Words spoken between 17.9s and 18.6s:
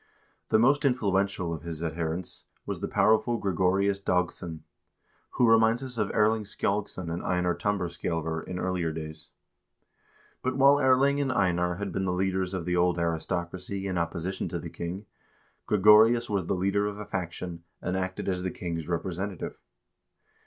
acted as the